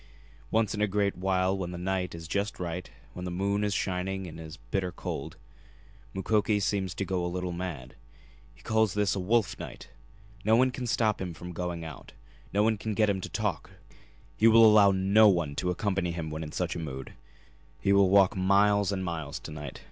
[0.49, 3.71] Once in a great while when the night is just right, when the moon is
[3.71, 5.37] shining and it is bitter cold,
[6.15, 7.93] Mukoki seems to go a little mad.
[8.55, 9.89] He calls this a 'wolf night.'
[10.43, 12.13] No one can stop him from going out;
[12.51, 13.69] no one can get him to talk;
[14.35, 17.13] he will allow no one to accompany him when in such a mood.
[17.79, 19.79] He will walk miles and miles to night.